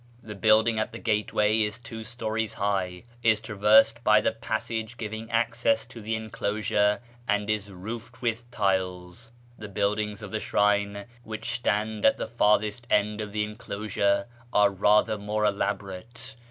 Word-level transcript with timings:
The 0.23 0.33
building 0.33 0.79
at 0.79 0.93
the 0.93 0.97
gateway 0.97 1.61
is 1.61 1.77
two 1.77 2.03
storeys 2.03 2.55
high, 2.55 3.03
is 3.21 3.39
traversed 3.39 4.03
by 4.03 4.19
the 4.19 4.31
passage 4.31 4.97
giving 4.97 5.29
access 5.29 5.85
to 5.85 6.01
the 6.01 6.15
enclosure, 6.15 7.01
and 7.27 7.47
is 7.51 7.71
roofed 7.71 8.19
with 8.19 8.49
tiles. 8.49 9.29
The 9.59 9.69
buildings 9.69 10.23
of 10.23 10.31
the 10.31 10.39
shrine, 10.39 11.05
which 11.23 11.51
stand 11.51 12.03
at 12.03 12.17
the 12.17 12.27
farther 12.27 12.71
end 12.89 13.21
of 13.21 13.31
the 13.31 13.43
enclosure, 13.43 14.25
are 14.51 14.71
rather 14.71 15.19
more 15.19 15.45
elaborate. 15.45 16.35